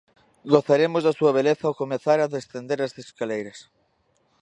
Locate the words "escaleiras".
3.03-3.59